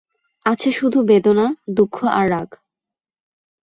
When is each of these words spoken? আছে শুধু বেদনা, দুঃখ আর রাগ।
আছে 0.45 0.69
শুধু 0.71 0.99
বেদনা, 1.01 1.45
দুঃখ 1.69 1.95
আর 2.11 2.25
রাগ। 2.29 2.49